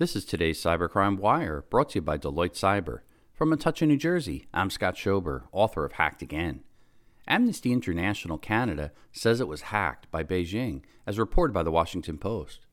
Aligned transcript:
This 0.00 0.16
is 0.16 0.24
today's 0.24 0.58
Cybercrime 0.58 1.18
Wire, 1.18 1.66
brought 1.68 1.90
to 1.90 1.96
you 1.96 2.00
by 2.00 2.16
Deloitte 2.16 2.54
Cyber. 2.54 3.00
From 3.34 3.50
Metuchen, 3.50 3.88
New 3.88 3.98
Jersey, 3.98 4.46
I'm 4.54 4.70
Scott 4.70 4.96
Schober, 4.96 5.42
author 5.52 5.84
of 5.84 5.92
Hacked 5.92 6.22
Again. 6.22 6.60
Amnesty 7.28 7.70
International 7.70 8.38
Canada 8.38 8.92
says 9.12 9.42
it 9.42 9.46
was 9.46 9.60
hacked 9.60 10.10
by 10.10 10.24
Beijing, 10.24 10.80
as 11.06 11.18
reported 11.18 11.52
by 11.52 11.62
the 11.62 11.70
Washington 11.70 12.16
Post. 12.16 12.64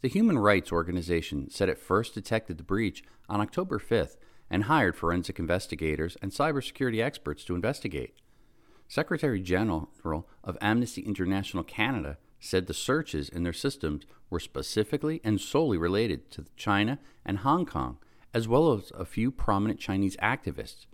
The 0.00 0.08
human 0.08 0.38
rights 0.38 0.72
organization 0.72 1.50
said 1.50 1.68
it 1.68 1.76
first 1.76 2.14
detected 2.14 2.56
the 2.56 2.64
breach 2.64 3.04
on 3.28 3.42
October 3.42 3.78
5th 3.78 4.16
and 4.48 4.64
hired 4.64 4.96
forensic 4.96 5.38
investigators 5.38 6.16
and 6.22 6.32
cybersecurity 6.32 7.04
experts 7.04 7.44
to 7.44 7.54
investigate. 7.54 8.14
Secretary 8.88 9.42
General 9.42 9.90
of 10.42 10.56
Amnesty 10.62 11.02
International 11.02 11.62
Canada 11.62 12.16
said 12.40 12.66
the 12.66 12.74
searches 12.74 13.28
in 13.28 13.42
their 13.42 13.52
systems 13.52 14.04
were 14.30 14.40
specifically 14.40 15.20
and 15.22 15.40
solely 15.40 15.76
related 15.76 16.30
to 16.30 16.46
China 16.56 16.98
and 17.24 17.38
Hong 17.38 17.66
Kong, 17.66 17.98
as 18.32 18.48
well 18.48 18.72
as 18.72 18.90
a 18.98 19.04
few 19.04 19.30
prominent 19.30 19.78
Chinese 19.78 20.16
activists. 20.16 20.86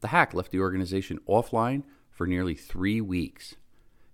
The 0.00 0.08
hack 0.08 0.34
left 0.34 0.50
the 0.50 0.60
organization 0.60 1.20
offline 1.28 1.82
for 2.10 2.26
nearly 2.26 2.54
three 2.54 3.00
weeks. 3.00 3.54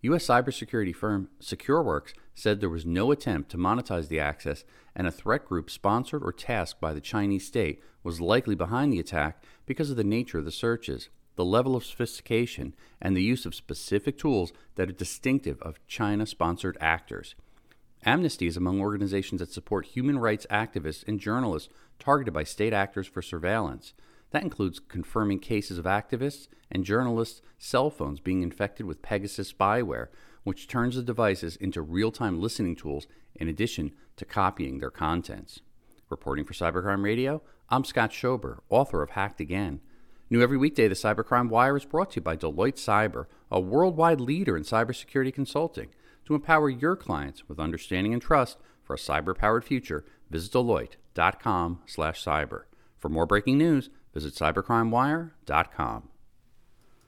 U.S. 0.03 0.27
cybersecurity 0.27 0.95
firm 0.95 1.29
SecureWorks 1.41 2.15
said 2.35 2.61
there 2.61 2.71
was 2.71 2.87
no 2.87 3.13
attempt 3.13 3.51
to 3.51 3.59
monetize 3.59 4.09
the 4.09 4.19
access, 4.19 4.65
and 4.97 5.07
a 5.07 5.13
threat 5.13 5.45
group 5.45 5.69
sponsored 5.69 6.23
or 6.25 6.33
tasked 6.33 6.81
by 6.81 6.95
the 6.95 7.01
Chinese 7.01 7.47
state 7.47 7.83
was 8.03 8.21
likely 8.21 8.55
behind 8.55 8.93
the 8.93 8.99
attack 8.99 9.45
because 9.67 9.91
of 9.91 9.97
the 9.97 10.05
nature 10.05 10.39
of 10.39 10.47
the 10.47 10.51
searches 10.51 11.11
the 11.41 11.45
level 11.47 11.75
of 11.75 11.87
sophistication, 11.87 12.75
and 13.01 13.17
the 13.17 13.23
use 13.23 13.47
of 13.47 13.55
specific 13.55 14.19
tools 14.19 14.53
that 14.75 14.91
are 14.91 14.93
distinctive 14.93 15.59
of 15.63 15.81
China 15.87 16.27
sponsored 16.27 16.77
actors. 16.83 17.35
Amnesty 18.05 18.47
is 18.47 18.59
among 18.59 18.79
organizations 18.79 19.41
that 19.41 19.51
support 19.51 19.87
human 19.87 20.19
rights 20.19 20.47
activists 20.51 21.03
and 21.09 21.19
journalists 21.19 21.73
targeted 21.99 22.35
by 22.35 22.45
state 22.45 22.75
actors 22.75 23.07
for 23.07 23.23
surveillance. 23.23 23.95
That 24.33 24.43
includes 24.43 24.81
confirming 24.81 25.39
cases 25.39 25.79
of 25.79 25.87
activists 25.87 26.47
and 26.71 26.85
journalists' 26.85 27.41
cell 27.57 27.89
phones 27.89 28.21
being 28.21 28.43
infected 28.43 28.85
with 28.85 29.01
Pegasus 29.01 29.51
spyware, 29.51 30.09
which 30.45 30.69
turns 30.69 30.97
the 30.97 31.03
devices 31.03 31.57
into 31.57 31.81
real 31.81 32.13
time 32.13 32.39
listening 32.39 32.77
tools 32.77 33.07
in 33.35 33.49
addition 33.49 33.93
to 34.17 34.27
copying 34.27 34.81
their 34.81 34.91
contents. 34.91 35.63
Reporting 36.11 36.45
for 36.45 36.53
Cybercrime 36.53 37.03
Radio, 37.03 37.41
I'm 37.71 37.85
Scott 37.85 38.11
Schober, 38.11 38.59
author 38.69 39.03
of 39.03 39.13
Hacked 39.13 39.41
Again. 39.41 39.81
New 40.33 40.41
every 40.41 40.57
weekday, 40.57 40.87
the 40.87 40.95
Cybercrime 40.95 41.49
Wire 41.49 41.77
is 41.77 41.85
brought 41.85 42.13
to 42.13 42.19
you 42.19 42.23
by 42.23 42.37
Deloitte 42.37 42.77
Cyber, 42.77 43.27
a 43.51 43.59
worldwide 43.59 44.21
leader 44.21 44.57
in 44.57 44.63
cybersecurity 44.63 45.35
consulting. 45.35 45.89
To 46.27 46.37
empower 46.37 46.71
your 46.71 46.95
clients 46.95 47.49
with 47.49 47.59
understanding 47.59 48.13
and 48.13 48.23
trust 48.23 48.59
for 48.85 48.95
a 48.95 48.97
cyber-powered 48.97 49.65
future, 49.65 50.05
visit 50.31 50.53
deloitte.com/cyber. 50.53 52.63
For 52.97 53.09
more 53.09 53.27
breaking 53.27 53.59
news, 53.59 53.91
visit 54.15 54.35
cybercrimewire.com. 54.35 56.10